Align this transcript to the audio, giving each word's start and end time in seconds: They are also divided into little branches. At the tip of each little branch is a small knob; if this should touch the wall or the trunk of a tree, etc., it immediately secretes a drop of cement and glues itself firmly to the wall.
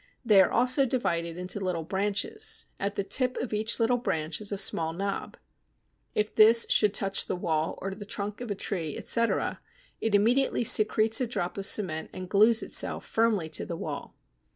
They 0.25 0.41
are 0.41 0.49
also 0.49 0.87
divided 0.87 1.37
into 1.37 1.59
little 1.59 1.83
branches. 1.83 2.65
At 2.79 2.95
the 2.95 3.03
tip 3.03 3.37
of 3.37 3.53
each 3.53 3.79
little 3.79 3.97
branch 3.97 4.41
is 4.41 4.51
a 4.51 4.57
small 4.57 4.93
knob; 4.93 5.37
if 6.15 6.33
this 6.33 6.65
should 6.69 6.95
touch 6.95 7.27
the 7.27 7.35
wall 7.35 7.77
or 7.83 7.93
the 7.93 8.03
trunk 8.03 8.41
of 8.41 8.49
a 8.49 8.55
tree, 8.55 8.97
etc., 8.97 9.61
it 10.01 10.15
immediately 10.15 10.63
secretes 10.63 11.21
a 11.21 11.27
drop 11.27 11.55
of 11.55 11.67
cement 11.67 12.09
and 12.13 12.29
glues 12.31 12.63
itself 12.63 13.05
firmly 13.05 13.47
to 13.49 13.63
the 13.63 13.77
wall. 13.77 14.15